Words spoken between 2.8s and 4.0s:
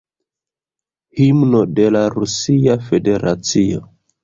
Federacio.